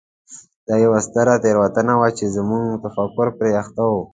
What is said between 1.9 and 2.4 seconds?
وه چې